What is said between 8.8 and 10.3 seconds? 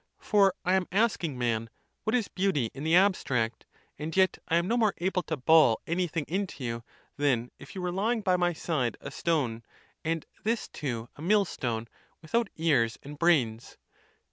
a stone, and